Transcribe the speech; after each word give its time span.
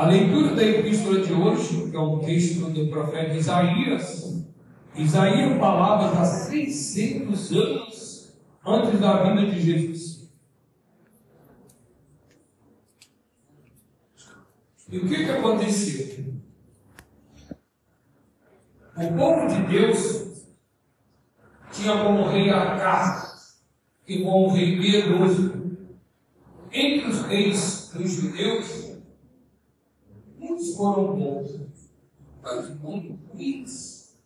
A 0.00 0.06
leitura 0.06 0.54
da 0.54 0.64
epístola 0.64 1.20
de 1.20 1.30
hoje, 1.30 1.90
que 1.90 1.94
é 1.94 2.00
um 2.00 2.20
texto 2.20 2.70
do 2.70 2.88
profeta 2.88 3.34
Isaías, 3.34 4.46
Isaías 4.96 5.58
falava 5.58 6.18
há 6.18 6.24
600 6.24 7.52
anos 7.52 8.32
antes 8.64 8.98
da 8.98 9.22
vinda 9.24 9.50
de 9.50 9.60
Jesus. 9.60 10.32
E 14.88 14.96
o 14.96 15.06
que, 15.06 15.16
que 15.16 15.30
aconteceu? 15.32 16.34
O 18.96 19.18
povo 19.18 19.48
de 19.48 19.62
Deus 19.66 20.46
tinha 21.72 22.02
como 22.02 22.26
rei 22.26 22.48
Acas 22.48 23.62
e 24.08 24.24
como 24.24 24.48
rei 24.48 24.80
piedoso. 24.80 25.76
Entre 26.72 27.06
os 27.06 27.20
reis 27.26 27.90
dos 27.92 28.10
judeus, 28.12 28.90
Foram 30.76 31.16
bons, 31.16 31.60
mas 32.42 32.78
muitos 32.80 33.18
ruins. 33.28 34.18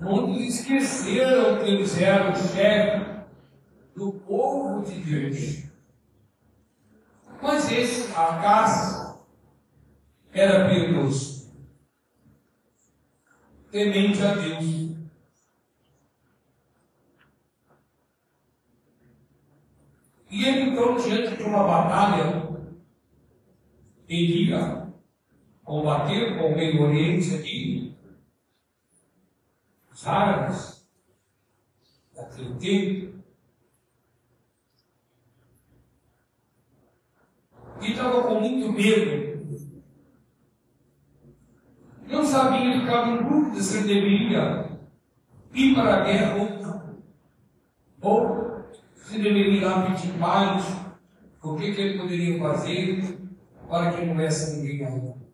Muitos 0.00 0.40
esqueceram 0.42 1.58
que 1.58 1.70
eles 1.70 2.00
eram 2.00 2.34
chefe 2.34 3.24
do 3.94 4.12
povo 4.12 4.82
de 4.84 4.98
Deus. 5.00 5.64
Mas 7.42 7.70
esse, 7.72 8.10
acaso, 8.12 9.20
era 10.32 10.68
piedoso, 10.68 11.50
temente 13.70 14.22
a 14.22 14.34
Deus. 14.34 14.90
E 20.30 20.44
ele 20.44 20.70
então, 20.70 20.96
diante 20.96 21.36
de 21.36 21.42
uma 21.42 21.64
batalha, 21.64 22.48
iria 24.08 24.89
combater 25.64 26.38
com 26.38 26.48
o 26.48 26.56
Meio 26.56 26.82
Oriente 26.82 27.34
aqui, 27.34 27.96
os 29.92 30.06
árabes, 30.06 30.88
daquele 32.14 32.54
tempo. 32.54 33.20
E 37.80 37.92
estava 37.92 38.22
com 38.22 38.40
muito 38.40 38.72
medo. 38.72 39.30
Não 42.06 42.24
sabia, 42.24 42.80
ficava 42.80 43.10
em 43.10 43.22
dúvida 43.22 43.62
se 43.62 43.86
deveria 43.86 44.78
ir 45.54 45.74
para 45.74 45.94
a 45.94 46.04
guerra 46.04 46.36
ou 46.36 46.50
não. 46.60 47.00
Ou 48.02 48.64
se 48.94 49.18
deveria 49.18 49.58
ir 49.58 49.64
lá 49.64 49.86
pedir 49.86 50.18
paz, 50.18 50.64
o 51.42 51.56
que, 51.56 51.72
que 51.72 51.80
ele 51.80 51.98
poderia 51.98 52.38
fazer 52.38 53.18
para 53.68 53.92
que 53.92 54.02
não 54.02 54.10
houvesse 54.10 54.56
ninguém 54.56 54.84
ainda. 54.84 55.29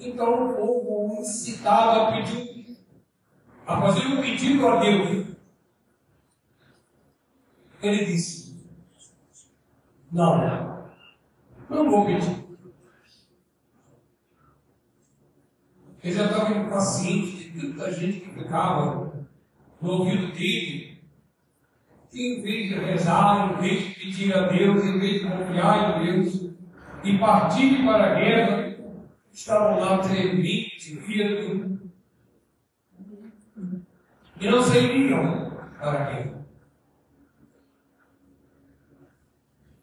Então 0.00 0.50
o 0.50 0.54
povo 0.54 1.20
incitava 1.20 2.08
a 2.08 2.12
pedir, 2.12 2.78
a 3.66 3.80
fazer 3.82 4.06
um 4.06 4.22
pedido 4.22 4.66
a 4.66 4.76
Deus. 4.76 5.26
Ele 7.82 8.04
disse: 8.06 8.66
Não, 10.10 10.88
não 11.68 11.90
vou 11.90 12.06
pedir. 12.06 12.40
Ele 16.02 16.14
já 16.14 16.24
estava 16.24 16.56
impaciente 16.56 17.50
de 17.50 17.60
tanta 17.60 17.92
gente 17.92 18.20
que 18.20 18.30
ficava 18.30 19.12
no 19.82 19.90
ouvido 19.90 20.32
dele, 20.32 20.98
que 22.10 22.38
em 22.38 22.42
vez 22.42 22.70
de 22.70 22.74
rezar, 22.74 23.52
em 23.52 23.60
vez 23.60 23.84
de 23.84 23.94
pedir 23.96 24.34
a 24.34 24.48
Deus, 24.48 24.82
em 24.82 24.98
vez 24.98 25.20
de 25.20 25.28
confiar 25.28 26.00
em 26.00 26.06
Deus, 26.06 26.50
e 27.04 27.18
partir 27.18 27.84
para 27.84 28.12
a 28.12 28.14
guerra, 28.14 28.69
estavam 29.32 29.80
lá 29.80 29.98
trementes, 29.98 30.92
medo, 31.06 31.80
e 34.40 34.50
não 34.50 34.62
sairiam 34.62 35.50
para 35.78 36.04
guerra. 36.04 36.46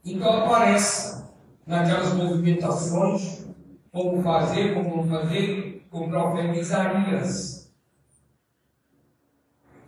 Então 0.04 0.46
aparece 0.46 1.26
naquelas 1.66 2.14
movimentações, 2.14 3.46
como 3.92 4.24
fazer, 4.24 4.74
como 4.74 4.98
não 4.98 5.08
fazer, 5.10 5.86
o 5.92 6.08
profeta 6.10 6.58
Isaías, 6.58 7.74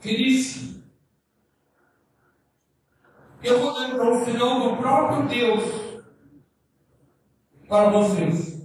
que 0.01 0.17
disse, 0.17 0.83
eu 3.43 3.59
vou 3.59 3.73
dar 3.73 3.95
para 3.95 4.13
o 4.13 4.25
final 4.25 4.59
do 4.59 4.77
próprio 4.77 5.27
Deus 5.27 6.03
para 7.67 7.89
vocês. 7.89 8.58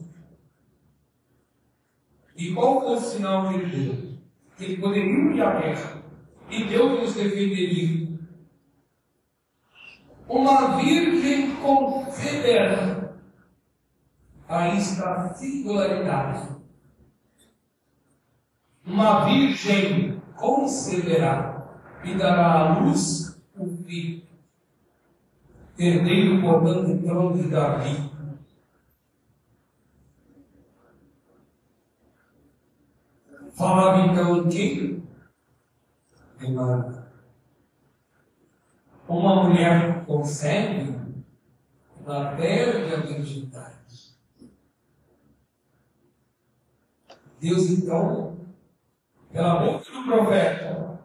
E 2.37 2.53
qual 2.53 2.81
foi 2.81 2.95
o 2.95 3.01
sinal 3.01 3.49
que 3.49 3.55
ele 3.55 3.67
deu? 3.67 4.19
Que 4.57 4.65
ele 4.65 4.77
poderia 4.79 5.35
ir 5.35 5.43
à 5.43 5.61
guerra. 5.61 6.03
E 6.51 6.65
Deus 6.65 7.01
nos 7.01 7.15
defenderia. 7.15 8.19
Uma 10.29 10.77
virgem 10.77 11.55
concederá. 11.57 13.15
Aí 14.49 14.79
está 14.79 15.15
a 15.15 15.35
singularidade. 15.35 16.57
Uma 18.87 19.25
virgem 19.25 20.21
concederá 20.37 21.79
e 22.05 22.15
dará 22.15 22.53
à 22.53 22.79
luz 22.81 23.41
o 23.57 23.67
filho. 23.85 24.23
Herdeiro, 25.79 26.41
portanto, 26.41 26.93
o 26.93 27.03
trono 27.03 27.43
de 27.43 27.49
Davi 27.49 28.14
Falava 33.57 34.07
então 34.07 34.49
que 34.49 35.01
uma, 36.43 37.09
uma 39.09 39.45
mulher 39.45 40.05
consegue, 40.05 40.93
ela 42.05 42.35
perde 42.35 42.95
a 42.95 42.97
virgindade. 42.99 43.75
Deus 47.41 47.71
então, 47.71 48.39
pela 49.31 49.61
boca 49.61 49.85
do 49.91 50.05
profeta, 50.05 51.01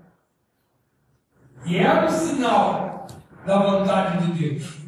que 1.64 1.78
era 1.78 2.08
o 2.08 2.10
sinal 2.10 3.08
da 3.46 3.60
vontade 3.60 4.26
de 4.26 4.50
Deus, 4.50 4.80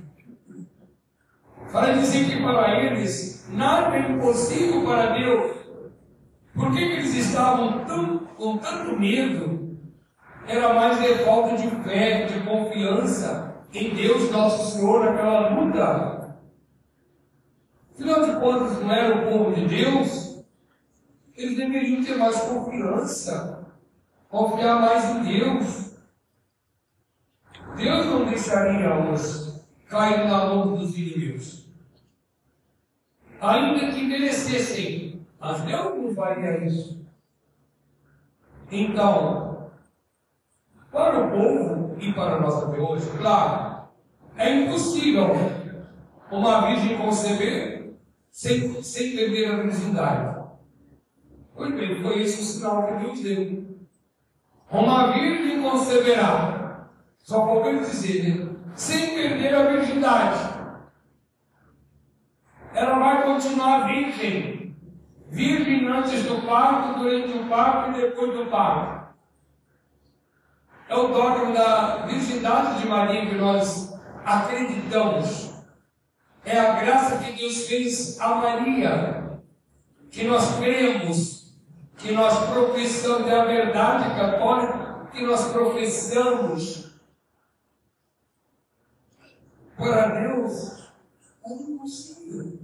para 1.72 1.94
dizer 1.94 2.26
que 2.26 2.42
para 2.42 2.80
eles 2.80 3.48
nada 3.50 3.96
é 3.98 4.12
impossível 4.12 4.84
para 4.84 5.14
Deus. 5.14 5.61
Por 6.54 6.72
que, 6.72 6.78
que 6.78 6.94
eles 6.94 7.16
estavam 7.16 7.86
tão, 7.86 8.20
com 8.20 8.58
tanto 8.58 9.00
medo? 9.00 9.80
Era 10.48 10.74
mais 10.74 11.00
de 11.00 11.24
falta 11.24 11.56
de 11.56 11.70
fé, 11.84 12.26
de 12.26 12.40
confiança 12.42 13.66
em 13.74 13.94
Deus 13.96 14.30
Nosso 14.32 14.72
Senhor, 14.78 15.08
aquela 15.08 15.50
luta. 15.50 16.38
Afinal 17.94 18.26
de 18.26 18.40
contas, 18.40 18.82
não 18.82 18.92
era 18.92 19.16
o 19.16 19.32
povo 19.32 19.54
de 19.54 19.68
Deus? 19.68 20.44
Eles 21.36 21.56
deveriam 21.56 22.04
ter 22.04 22.18
mais 22.18 22.40
confiança, 22.42 23.68
confiar 24.28 24.82
mais 24.82 25.06
em 25.16 25.24
Deus. 25.24 25.96
Deus 27.78 28.06
não 28.08 28.26
deixaria-os 28.26 29.52
cair 29.88 30.28
na 30.28 30.46
mão 30.46 30.76
dos 30.76 30.98
inimigos. 30.98 31.66
Ainda 33.40 33.92
que 33.92 34.04
merecessem 34.04 35.11
mas 35.42 35.62
Deus 35.62 35.98
não 35.98 36.14
faria 36.14 36.64
isso. 36.64 37.04
Então, 38.72 39.72
para 40.92 41.26
o 41.26 41.32
povo 41.32 41.98
e 42.00 42.14
para 42.14 42.40
nós 42.40 42.64
até 42.64 42.80
hoje, 42.80 43.10
claro, 43.18 43.88
é 44.38 44.54
impossível 44.54 45.30
uma 46.32 46.68
virgem 46.68 46.98
conceber 46.98 47.96
sem, 48.30 48.82
sem 48.84 49.16
perder 49.16 49.52
a 49.52 49.64
virgindade. 49.64 50.42
Pois 51.56 51.74
bem, 51.74 52.02
foi 52.02 52.22
esse 52.22 52.42
o 52.42 52.46
sinal 52.46 52.88
que 52.88 53.04
Deus 53.04 53.20
deu. 53.22 53.66
Uma 54.72 55.12
virgem 55.12 55.62
conceberá, 55.62 56.88
só 57.18 57.46
podemos 57.48 57.90
dizer, 57.90 58.46
né? 58.46 58.56
sem 58.76 59.16
perder 59.16 59.56
a 59.56 59.72
virgindade. 59.72 60.52
Ela 62.74 63.00
vai 63.00 63.24
continuar 63.26 63.88
virgem 63.88 64.61
virgem 65.32 65.88
antes 65.88 66.24
do 66.24 66.46
parto, 66.46 67.00
durante 67.00 67.38
o 67.38 67.48
parto 67.48 67.92
e 67.92 68.02
depois 68.02 68.34
do 68.34 68.46
parto. 68.48 69.16
É 70.90 70.96
o 70.96 71.08
dogma 71.08 71.54
da 71.54 72.06
virgindade 72.06 72.82
de 72.82 72.88
Maria 72.88 73.26
que 73.26 73.36
nós 73.36 73.98
acreditamos. 74.26 75.54
É 76.44 76.60
a 76.60 76.82
graça 76.82 77.20
que 77.20 77.32
Deus 77.32 77.66
fez 77.66 78.20
a 78.20 78.36
Maria, 78.36 79.40
que 80.12 80.26
nós 80.26 80.58
cremos, 80.58 81.56
que 81.98 82.12
nós 82.12 82.50
professamos, 82.50 83.28
é 83.30 83.40
a 83.40 83.46
verdade 83.46 84.16
católica 84.16 85.08
que 85.14 85.26
nós 85.26 85.50
professamos. 85.52 86.92
Para 89.78 90.08
Deus 90.08 90.92
é 91.46 91.54
impossível. 91.54 92.61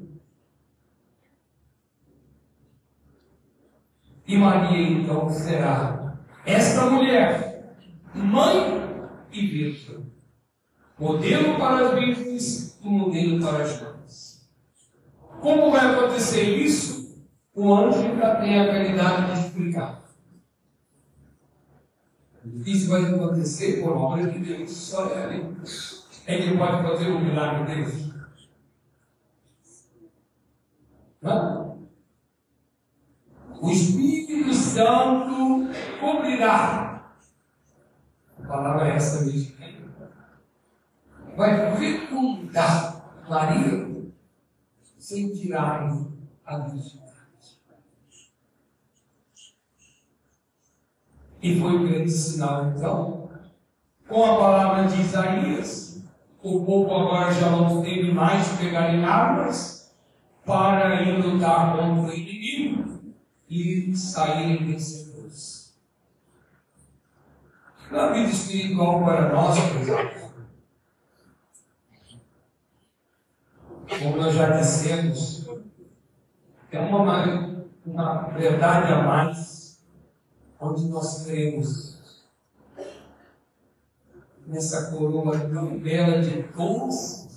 E 4.28 4.38
Maria 4.38 4.90
então 4.90 5.30
será 5.30 6.18
esta 6.46 6.90
mulher, 6.90 7.76
mãe 8.14 8.84
e 9.32 9.48
virgem, 9.48 10.12
modelo 11.00 11.58
para 11.58 11.88
as 11.88 11.94
virgens 12.00 12.78
e 12.84 12.90
modelo 12.90 13.42
para 13.42 13.64
as 13.64 13.82
mães. 13.82 14.50
Como 15.40 15.72
vai 15.72 15.94
acontecer 15.94 16.44
isso? 16.58 17.26
O 17.54 17.74
anjo 17.74 18.00
ainda 18.00 18.36
tem 18.36 18.60
a 18.60 18.64
habilidade 18.64 19.34
de 19.34 19.48
explicar. 19.48 20.04
Isso 22.66 22.90
vai 22.90 23.06
acontecer 23.06 23.82
por 23.82 23.92
obra 23.92 24.30
de 24.30 24.40
Deus. 24.40 24.72
Só 24.72 25.10
ele 25.10 25.58
é 26.26 26.38
que 26.38 26.58
pode 26.58 26.84
fazer 26.84 27.12
o 27.12 27.20
milagre 27.20 27.66
de 27.66 27.84
Deus. 27.84 28.14
Não? 31.22 31.67
O 33.60 33.72
Espírito 33.72 34.54
Santo 34.54 35.70
cobrirá. 36.00 37.12
A 38.40 38.48
palavra 38.48 38.90
é 38.90 38.96
essa 38.96 39.26
mesmo. 39.26 39.58
Vai 41.36 41.76
fecundar 41.78 43.04
Maria 43.28 43.88
sem 45.00 45.34
tirar 45.34 45.90
a 46.46 46.58
virgindade. 46.60 47.08
E 51.42 51.60
foi 51.60 51.78
um 51.78 51.88
grande 51.88 52.12
sinal, 52.12 52.68
então. 52.68 53.30
Com 54.08 54.24
a 54.24 54.38
palavra 54.38 54.88
de 54.88 55.02
Isaías, 55.02 56.04
o 56.42 56.66
povo 56.66 56.94
agora 56.94 57.32
já 57.32 57.50
não 57.50 57.82
teve 57.82 58.12
mais 58.12 58.48
que 58.50 58.58
pegar 58.66 58.94
em 58.94 59.04
armas 59.04 59.94
para 60.46 61.04
ir 61.04 61.24
lutar 61.24 61.76
contra 61.76 62.10
o 62.10 62.14
inimigo 62.14 62.87
e 63.50 63.96
saírem 63.96 64.66
vencedores. 64.66 65.76
Na 67.92 68.12
vida 68.12 68.30
espiritual 68.30 69.04
para 69.04 69.32
nós, 69.32 69.58
por 69.60 69.86
como 74.00 74.18
nós 74.18 74.36
já 74.36 74.58
dissemos, 74.58 75.48
é 76.72 76.80
uma, 76.80 77.66
uma 77.86 78.22
verdade 78.30 78.92
a 78.94 79.04
mais 79.04 79.82
onde 80.60 80.88
nós 80.90 81.24
cremos 81.26 82.26
nessa 84.46 84.92
coroa 84.92 85.38
tão 85.40 85.80
bela 85.80 86.22
de 86.22 86.42
dons 86.54 87.28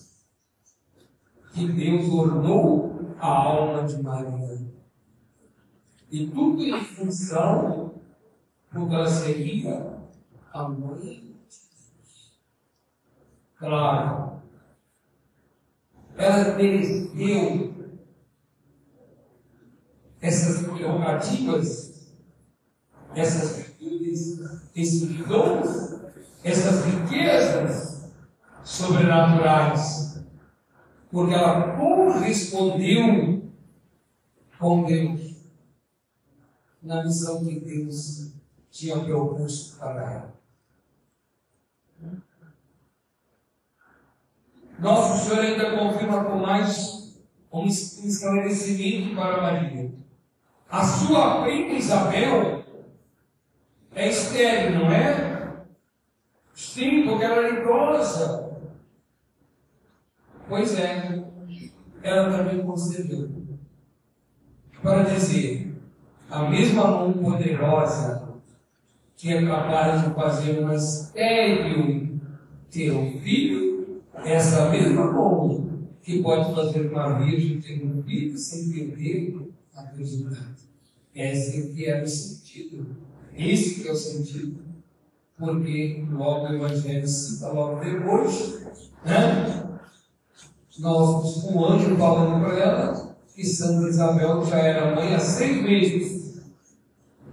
que 1.53 1.71
Deus 1.73 2.09
ornou 2.09 3.15
a 3.19 3.27
alma 3.27 3.85
de 3.85 4.03
Maria. 4.03 4.70
E 6.11 6.27
tudo 6.27 6.63
em 6.63 6.85
função 6.85 7.95
porque 8.71 8.95
ela 8.95 9.09
seria 9.09 9.99
a 10.53 10.69
mãe. 10.69 11.37
Claro, 13.57 14.43
ela 16.17 16.57
mereceu 16.57 17.75
essas 20.21 20.67
prerrogativas 20.67 21.91
essas 23.15 23.57
virtudes, 23.57 24.41
esses 24.75 25.27
dons, 25.27 26.01
essas 26.45 26.85
riquezas 26.85 28.11
sobrenaturais, 28.63 30.23
porque 31.11 31.35
ela 31.35 31.77
correspondeu 31.77 33.51
com 34.59 34.85
Deus 34.85 35.30
na 36.83 37.05
missão 37.05 37.45
que 37.45 37.61
Deus 37.61 38.33
tinha 38.71 38.99
proposto 38.99 39.79
para 39.79 40.13
ela. 40.13 40.41
Nosso 44.79 45.29
Senhor 45.29 45.45
ainda 45.45 45.77
confirma 45.77 46.25
com 46.25 46.39
mais 46.39 47.21
um 47.53 47.67
esclarecimento 47.67 49.15
para 49.15 49.43
Maria. 49.43 49.93
A 50.71 50.85
sua 50.85 51.43
prima 51.43 51.75
Isabel 51.75 52.65
é 53.95 54.09
estéreo, 54.09 54.79
não 54.79 54.91
é? 54.91 55.67
Sim, 56.55 57.05
porque 57.05 57.25
ela 57.25 57.47
era 57.47 57.61
idosa. 57.61 58.59
Pois 60.49 60.79
é, 60.79 61.25
ela 62.03 62.37
também 62.37 62.65
concedeu. 62.65 63.29
Para 64.83 65.03
dizer, 65.03 65.70
a 66.31 66.49
mesma 66.49 66.87
mão 66.87 67.13
poderosa 67.13 68.31
que 69.17 69.33
é 69.33 69.47
capaz 69.47 70.03
de 70.03 70.15
fazer 70.15 70.61
uma 70.61 70.75
estéreo 70.75 72.21
ter 72.71 72.93
um 72.93 73.21
filho, 73.21 74.03
essa 74.25 74.71
mesma 74.71 75.13
mão 75.13 75.69
que 76.03 76.23
pode 76.23 76.55
fazer 76.55 76.91
uma 76.91 77.19
virgem 77.19 77.61
ter 77.61 77.85
um 77.85 78.03
filho 78.03 78.39
sem 78.39 78.71
perder 78.71 79.51
a 79.77 79.83
virgindade. 79.83 80.71
Esse 81.15 81.75
que 81.75 81.87
era 81.87 82.05
o 82.05 82.09
sentido 82.09 83.11
esse 83.37 83.81
que 83.81 83.89
é 83.89 83.93
o 83.93 83.97
sentido. 83.97 84.59
Porque 85.39 86.05
logo 86.11 86.47
o 86.47 86.55
Evangelho 86.55 87.09
cita 87.09 87.49
logo 87.49 87.81
depois, 87.81 88.61
né? 89.05 89.67
Nós, 90.79 91.45
um 91.45 91.65
anjo 91.65 91.97
falando 91.97 92.45
para 92.45 92.59
ela 92.59 93.17
que 93.35 93.45
Santa 93.45 93.89
Isabel 93.89 94.45
já 94.45 94.59
era 94.59 94.95
mãe 94.95 95.15
há 95.15 95.19
seis 95.19 95.63
meses, 95.63 96.20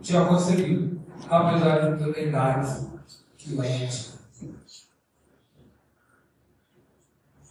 tinha 0.07 0.25
concebido, 0.25 1.01
apesar 1.29 1.91
de 1.91 2.03
toda 2.03 2.17
a 2.17 2.21
idade 2.21 2.87
que. 3.37 3.55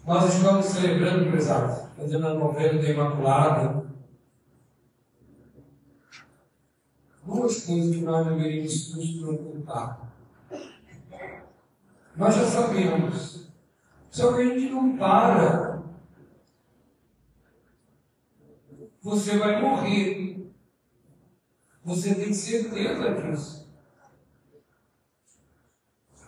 Nós 0.07 0.35
estamos 0.35 0.65
celebrando, 0.65 1.31
prezado, 1.31 1.91
fazendo 1.97 2.27
a 2.29 2.35
novela 2.35 2.81
da 2.81 2.89
Imaculada, 2.89 3.85
duas 7.27 7.67
coisas 7.67 7.95
que 7.95 8.03
nós 8.03 8.27
deveríamos 8.27 8.95
nos 8.95 9.11
preocupar. 9.21 10.13
Nós 12.17 12.35
já 12.37 12.47
sabemos, 12.47 13.51
só 14.11 14.33
que 14.33 14.41
a 14.41 14.45
gente 14.45 14.73
não 14.73 14.97
para. 14.97 15.83
Você 19.03 19.37
vai 19.37 19.61
morrer. 19.61 20.46
Você 21.87 22.17
tem 22.17 22.33
certeza 22.33 23.15
disso. 23.15 23.73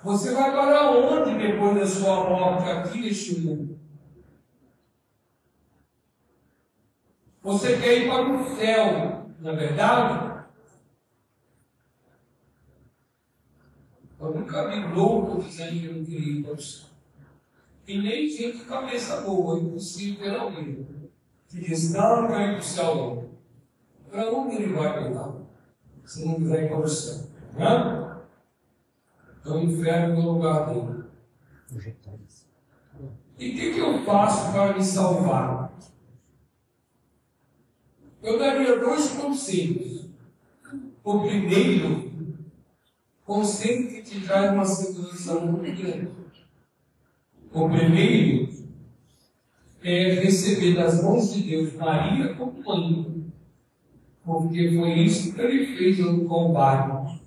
Você 0.05 0.33
vai 0.33 0.53
para 0.53 0.93
onde 0.93 1.37
depois 1.37 1.75
da 1.75 1.85
sua 1.85 2.31
morte 2.31 2.71
aqui 2.71 3.01
neste 3.01 3.41
mundo? 3.41 3.77
Você 7.43 7.77
quer 7.77 7.99
ir 7.99 8.09
para 8.09 8.33
o 8.33 8.57
céu, 8.57 9.31
na 9.41 9.53
é 9.53 9.57
verdade? 9.57 10.47
Eu 14.21 14.35
nunca 14.35 14.69
vi 14.69 14.95
louco 14.95 15.43
que 15.43 15.93
não 15.93 16.05
queria 16.05 16.39
ir 16.39 16.45
para 16.45 16.53
o 16.53 16.63
céu. 16.63 16.87
E 17.85 17.99
nem 18.01 18.29
gente 18.29 18.65
cabeça 18.65 19.23
boa, 19.23 19.59
impossível 19.59 20.23
ter 20.23 20.39
alguém 20.39 20.87
que 21.49 21.59
diz, 21.59 21.93
não, 21.93 22.23
não 22.23 22.29
quero 22.29 22.43
ir 22.43 22.51
para 22.51 22.59
o 22.59 22.63
céu. 22.63 23.31
Para 24.09 24.31
onde 24.31 24.55
ele 24.55 24.73
vai 24.73 25.03
pegar? 25.03 25.38
Se 26.09 26.25
não 26.25 26.37
quiser 26.37 26.65
ir 26.65 26.71
o. 26.71 27.31
Né? 27.55 28.19
Então 29.41 29.59
o 29.59 29.65
inferno 29.65 30.23
no 30.23 30.33
lugar 30.33 30.73
dele. 30.73 31.05
E 33.39 33.51
o 33.51 33.55
que, 33.55 33.75
que 33.75 33.79
eu 33.79 34.03
faço 34.05 34.51
para 34.51 34.75
me 34.75 34.83
salvar? 34.83 35.71
Eu 38.23 38.39
daria 38.39 38.81
dois 38.81 39.11
conselhos. 39.11 40.09
O 41.05 41.21
primeiro 41.21 42.11
conceito 43.27 43.95
que 43.95 44.03
te 44.03 44.27
traz 44.27 44.55
uma 44.55 44.65
segurança 44.65 45.35
muito 45.41 45.83
grande. 45.83 46.11
O 47.53 47.69
primeiro 47.69 48.49
é 49.83 50.15
receber 50.15 50.75
das 50.75 51.03
mãos 51.03 51.35
de 51.35 51.43
Deus 51.43 51.75
Maria 51.75 52.35
como 52.35 52.63
mãe, 52.63 53.18
porque 54.29 54.77
foi 54.77 54.93
isso 55.01 55.35
que 55.35 55.41
ele 55.41 55.77
fez 55.77 55.99
no 55.99 56.25
combate. 56.27 57.21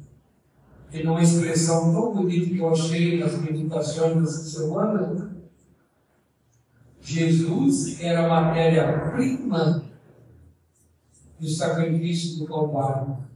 E 0.94 1.04
numa 1.04 1.22
expressão 1.22 1.94
tão 1.94 2.14
bonita 2.14 2.50
que 2.50 2.58
eu 2.58 2.72
achei 2.72 3.20
nas 3.20 3.42
meditações 3.42 4.16
dessa 4.22 4.60
semana, 4.60 5.36
Jesus 7.02 8.00
era 8.02 8.30
matéria-prima 8.30 9.84
do 11.40 11.50
sacrifício 11.50 12.40
do 12.40 12.48
combate 12.48 13.32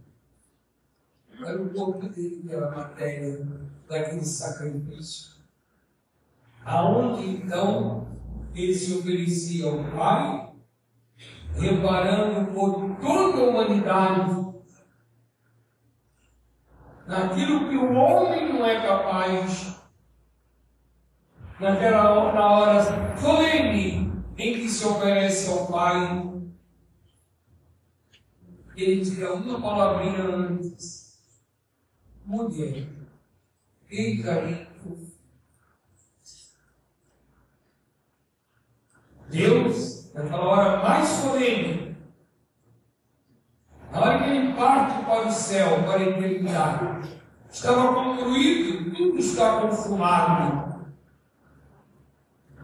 era 1.44 1.62
o 1.62 1.70
corpo 1.70 2.08
dele 2.10 2.42
que 2.42 2.52
era 2.52 2.72
matéria 2.72 3.46
daquele 3.90 4.26
sacrifício. 4.26 5.36
Aonde 6.64 7.30
então 7.30 8.08
ele 8.54 8.74
se 8.74 8.94
oferecia 8.96 9.66
ao 9.66 9.84
Pai, 9.92 10.55
reparando 11.58 12.52
por 12.54 12.96
toda 12.98 13.42
a 13.42 13.50
humanidade 13.50 14.46
naquilo 17.08 17.70
que 17.70 17.78
o 17.78 17.94
homem 17.94 18.52
não 18.52 18.66
é 18.66 18.86
capaz, 18.86 19.76
naquela 21.60 22.34
na 22.34 22.50
hora 22.52 23.18
solene 23.18 24.12
em 24.38 24.54
que 24.54 24.70
se 24.70 24.86
oferece 24.86 25.50
ao 25.50 25.68
Pai, 25.68 26.34
ele 28.76 29.06
tira 29.06 29.34
uma 29.34 29.62
palavrinha 29.62 30.24
antes. 30.24 31.06
Mulher, 32.26 32.88
carinho. 34.24 34.68
Deus, 39.30 39.95
naquela 40.16 40.46
hora 40.46 40.82
mais 40.82 41.08
solene, 41.08 41.98
na 43.92 44.00
hora 44.00 44.24
que 44.24 44.30
ele 44.30 44.54
parte 44.54 45.06
para 45.06 45.28
o 45.28 45.32
céu, 45.32 45.84
para 45.84 46.00
a 46.00 46.04
eternidade, 46.04 47.10
estava 47.52 47.94
concluído, 47.94 48.96
tudo 48.96 49.20
está 49.20 49.62
consumado. 49.62 50.86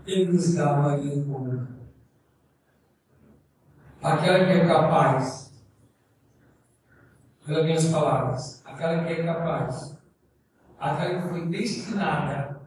Ele 0.08 0.32
nos 0.32 0.56
dá 0.56 0.78
Maria 0.78 1.24
como 1.24 1.68
aquela 4.02 4.46
que 4.46 4.52
é 4.52 4.68
capaz, 4.68 5.54
pelas 7.46 7.66
minhas 7.66 7.86
palavras, 7.86 8.64
aquela 8.66 9.04
que 9.04 9.14
é 9.14 9.24
capaz, 9.24 9.98
aquela 10.80 11.22
que 11.22 11.30
foi 11.30 11.48
destinada, 11.48 12.62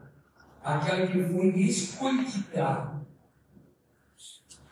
aquela 0.63 1.07
que 1.07 1.23
foi 1.23 1.47
escolhida, 1.59 2.94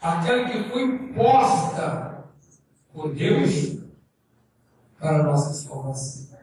aquela 0.04 0.50
que 0.50 0.70
foi 0.70 1.14
posta 1.14 2.26
por 2.92 3.16
Deus 3.16 3.80
para 5.00 5.24
nossa 5.24 5.54
salvação. 5.54 6.38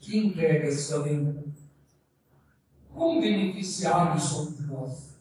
Que 0.00 0.18
entrega 0.18 0.68
esse 0.68 0.92
além. 0.92 1.54
Como 2.92 3.20
beneficiados 3.20 4.22
somos 4.22 4.60
nós? 4.66 5.14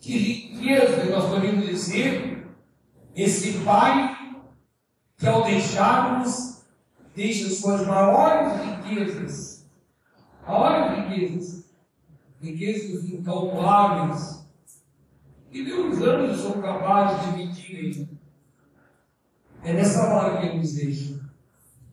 Que 0.00 0.18
riqueza 0.18 1.04
nós 1.04 1.28
podemos 1.28 1.66
dizer, 1.66 2.46
esse 3.14 3.58
Pai 3.64 4.12
que 5.16 5.28
ao 5.28 5.44
deixar-nos, 5.44 6.64
deixa 7.14 7.48
suas 7.48 7.86
maiores 7.86 8.52
riquezas, 8.60 9.66
maiores 10.44 11.08
riquezas, 11.08 11.61
riquezas 12.42 13.04
incalculáveis, 13.08 14.44
e 15.50 15.64
Deus 15.64 16.00
anos 16.02 16.40
são 16.40 16.60
capazes 16.60 17.30
de 17.30 17.36
medir 17.36 18.08
é 19.64 19.72
nessa 19.74 20.12
hora 20.12 20.40
que 20.40 20.46
ele 20.46 20.58
nos 20.58 20.74
deixa. 20.74 21.20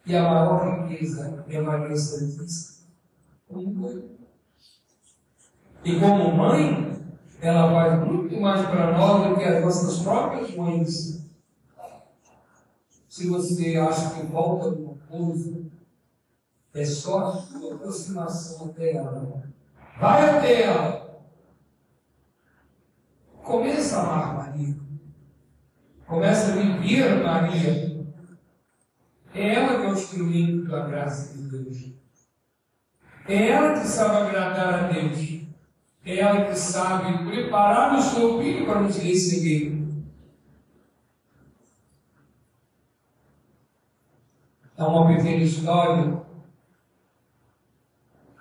E 0.05 0.15
a 0.15 0.23
maior 0.23 0.87
riqueza 0.87 1.45
é 1.47 1.61
Maria 1.61 1.95
Santíssima. 1.95 2.89
E 5.83 5.99
como 5.99 6.35
mãe, 6.35 6.99
ela 7.39 7.71
faz 7.71 8.07
muito 8.07 8.41
mais 8.41 8.65
para 8.65 8.97
nós 8.97 9.29
do 9.29 9.37
que 9.37 9.43
as 9.43 9.63
nossas 9.63 9.99
próprias 9.99 10.55
mães. 10.55 11.29
Se 13.07 13.27
você 13.27 13.77
acha 13.77 14.15
que 14.15 14.27
falta 14.27 14.65
alguma 14.65 14.95
coisa, 15.07 15.63
é 16.73 16.85
só 16.85 17.27
a 17.27 17.37
sua 17.37 17.75
aproximação 17.75 18.69
até 18.69 18.95
ela. 18.95 19.43
Vai 19.99 20.29
até 20.29 20.61
ela. 20.61 21.25
Começa 23.43 23.97
a 23.97 24.01
amar 24.01 24.35
Maria. 24.37 24.75
Começa 26.07 26.53
a 26.53 26.55
viver 26.55 27.21
Maria. 27.21 28.07
É 29.33 29.55
ela 29.55 29.79
que 29.79 29.85
é 29.85 29.89
o 29.89 29.93
instrumento 29.93 30.69
da 30.69 30.87
graça 30.87 31.37
de 31.37 31.49
Deus. 31.49 31.91
É 33.27 33.49
ela 33.49 33.79
que 33.79 33.85
sabe 33.85 34.27
agradar 34.27 34.85
a 34.85 34.87
Deus. 34.87 35.41
É 36.05 36.19
ela 36.19 36.45
que 36.45 36.55
sabe 36.55 37.29
preparar 37.29 37.97
o 37.97 38.01
seu 38.01 38.39
filho 38.41 38.65
para 38.65 38.81
nos 38.81 38.97
receber. 38.97 39.85
Há 44.77 44.87
uma 44.87 45.07
pequena 45.13 45.43
história 45.43 46.21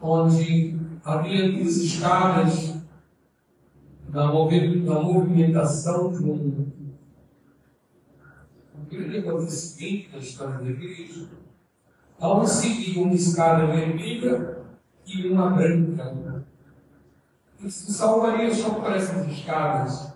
onde 0.00 0.77
havia 1.09 1.50
duas 1.53 1.79
escadas 1.79 2.75
na 4.11 4.31
movimentação 4.31 6.12
de 6.12 6.23
um 6.23 6.71
lembra 8.91 9.37
o 9.37 9.50
seguinte 9.50 10.11
da 10.11 10.19
história 10.19 10.59
da 10.59 10.69
igreja. 10.69 11.29
Um 12.21 12.47
seguia 12.47 13.03
uma 13.03 13.15
escada 13.15 13.67
vermelha 13.67 14.59
e 15.07 15.29
uma 15.29 15.50
branca. 15.50 16.47
Isso 17.61 17.91
salvaria 17.91 18.55
só 18.55 18.71
por 18.75 18.93
essas 18.93 19.27
escadas. 19.29 20.12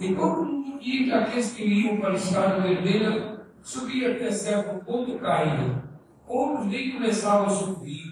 E 0.00 0.08
mundo 0.46 0.78
que 0.78 1.12
aqueles 1.12 1.52
que 1.52 1.64
iam 1.64 1.98
para 1.98 2.12
a 2.12 2.16
escada 2.16 2.62
vermelha 2.62 3.44
subia 3.62 4.16
até 4.16 4.32
certo 4.32 4.82
ponto 4.86 5.18
caía. 5.18 5.84
Outros 6.26 6.66
nem 6.66 6.92
começavam 6.92 7.46
a 7.46 7.50
subir. 7.50 8.09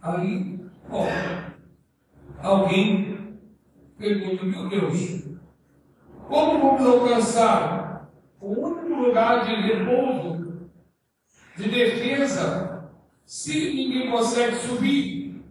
Aí, 0.00 0.60
ó, 0.90 1.06
alguém 2.40 3.38
pergunta, 3.98 4.44
meu 4.44 4.68
Deus, 4.68 5.24
como 6.28 6.60
vamos 6.60 6.86
alcançar 6.86 8.08
o 8.40 8.52
único 8.52 8.94
lugar 8.94 9.44
de 9.44 9.54
repouso, 9.54 10.70
de 11.56 11.68
defesa, 11.68 12.90
se 13.24 13.74
ninguém 13.74 14.10
consegue 14.10 14.56
subir? 14.56 15.44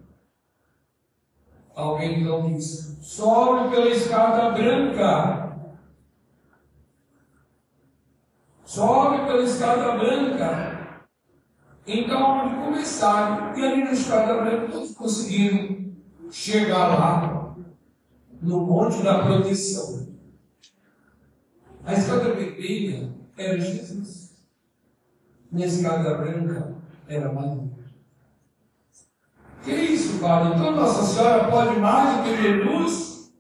Alguém 1.75 2.21
então 2.21 2.53
diz: 2.53 2.97
sobe 3.01 3.69
pela 3.69 3.89
escada 3.89 4.51
branca. 4.51 5.47
Sobe 8.63 9.25
pela 9.25 9.43
escada 9.43 9.97
branca. 9.97 10.76
Então, 11.87 12.45
onde 12.45 12.55
começaram, 12.55 13.57
e 13.57 13.65
ali 13.65 13.83
na 13.85 13.93
escada 13.93 14.41
branca, 14.41 14.69
todos 14.69 14.93
conseguiram 14.93 15.93
chegar 16.29 16.87
lá, 16.89 17.55
no 18.41 18.65
Monte 18.65 19.01
da 19.01 19.23
Proteção. 19.23 20.05
A 21.85 21.93
escada 21.93 22.33
vermelha 22.33 23.15
era 23.37 23.57
Jesus. 23.57 24.35
E 25.53 25.63
a 25.63 25.65
escada 25.65 26.17
branca 26.17 26.75
era 27.07 27.31
Maria. 27.31 27.71
Que 29.63 29.71
isso, 29.71 30.19
Padre? 30.19 30.55
Então 30.55 30.75
Nossa 30.75 31.03
Senhora 31.03 31.49
pode 31.49 31.79
mais 31.79 32.17
do 32.17 32.23
que 32.23 32.41
Jesus? 32.41 33.31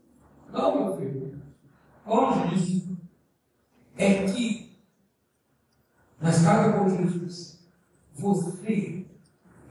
Não, 0.53 0.85
meu 0.85 0.97
filho. 0.97 1.41
Longe 2.05 2.55
disso. 2.55 2.97
É 3.97 4.25
que, 4.25 4.77
na 6.21 6.29
escada 6.29 6.71
com 6.77 6.89
Jesus, 6.89 7.56
você 8.17 9.05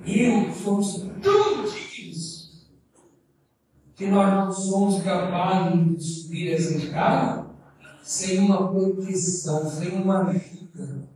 eu 0.05 0.53
somos 0.53 1.03
tão 1.23 1.65
dignos 1.65 2.67
que 3.95 4.07
nós 4.07 4.33
não 4.35 4.53
somos 4.53 5.03
capazes 5.03 5.97
de 5.97 6.05
subir 6.05 6.53
essa 6.53 6.75
escada 6.76 7.47
sem 8.03 8.38
uma 8.38 8.71
proteção, 8.71 9.69
sem 9.69 10.00
uma 10.00 10.25
vida. 10.25 11.09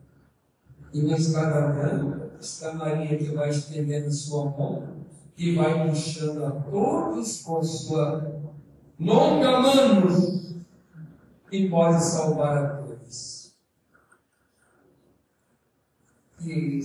E 0.93 1.03
na 1.03 1.17
escada 1.17 1.69
branca 1.69 2.33
está 2.41 2.73
Maria 2.73 3.17
que 3.17 3.33
vai 3.33 3.51
estendendo 3.51 4.11
sua 4.11 4.47
mão 4.51 4.89
e 5.37 5.55
vai 5.55 5.89
puxando 5.89 6.45
a 6.45 6.51
todos 6.51 7.43
com 7.43 7.63
sua 7.63 8.43
longa 8.99 9.61
mano 9.61 10.67
e 11.53 11.69
pode 11.69 12.03
salvar 12.03 12.59
a 12.59 12.69
todos. 12.79 13.55
E, 16.43 16.81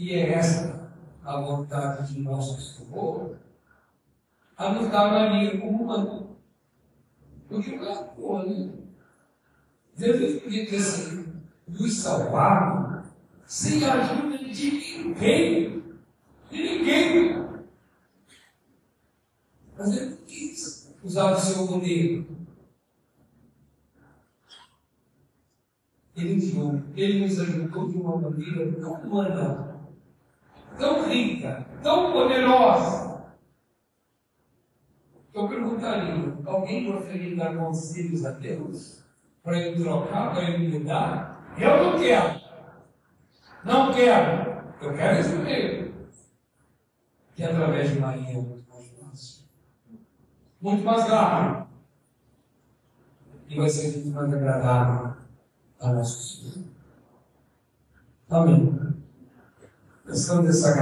e 0.00 0.14
é 0.14 0.32
esta 0.32 0.90
a 1.22 1.40
vontade 1.42 2.14
de 2.14 2.20
nosso 2.22 2.58
Senhor, 2.58 3.36
dar 4.56 4.72
Maria 5.12 5.60
como 5.60 5.84
mãe. 5.86 6.26
Porque 7.46 7.76
o 7.76 7.80
cara, 7.80 8.46
né? 8.46 8.72
Jesus 9.94 10.42
podia 10.42 10.70
ter 10.70 10.80
sido 10.80 11.42
nos 11.68 11.98
salvado 11.98 13.10
sem 13.44 13.84
a 13.84 13.92
ajuda 13.92 14.38
de 14.38 14.70
ninguém. 14.70 15.82
De 16.50 16.62
ninguém. 16.62 17.46
Mas 19.76 19.96
ele 19.98 20.16
quis 20.26 20.94
usar 21.04 21.32
o 21.32 21.38
seu 21.38 21.66
poder. 21.66 22.26
Ele 26.16 26.36
usou, 26.36 26.82
ele 26.96 27.26
nos 27.26 27.38
ajudou 27.38 27.88
de 27.90 27.96
uma 27.98 28.16
maneira 28.16 28.72
tão 28.80 28.94
humana, 28.94 29.69
tão 30.78 31.08
rica, 31.08 31.66
tão 31.82 32.12
poderosa. 32.12 33.24
Eu 35.32 35.48
perguntaria: 35.48 36.36
alguém 36.44 36.90
gostaria 36.90 37.30
de 37.30 37.36
dar 37.36 37.56
conselhos 37.56 38.24
a 38.24 38.32
Deus? 38.32 39.00
para 39.42 39.58
ele 39.58 39.82
trocar, 39.82 40.32
para 40.32 40.50
ele 40.50 40.78
mudar, 40.78 41.54
Eu 41.58 41.84
não 41.84 41.98
quero. 41.98 42.40
Não 43.64 43.92
quero. 43.92 44.74
Eu 44.80 44.94
quero 44.94 45.18
esse 45.18 45.34
meio. 45.36 45.94
Que 47.34 47.44
através 47.44 47.90
de 47.90 47.98
Maria 47.98 48.30
é 48.30 48.34
muito 48.34 48.68
mais 48.70 48.90
fácil. 48.90 49.44
Muito 50.60 50.84
mais 50.84 51.04
rápido. 51.04 51.68
E 53.48 53.56
vai 53.56 53.68
ser 53.68 53.98
muito 53.98 54.14
mais 54.14 54.32
agradável 54.32 55.16
a 55.80 55.92
nosso 55.92 56.42
Senhor. 56.44 56.66
Amém. 58.30 58.89
Pensando 60.10 60.42
nessa 60.42 60.74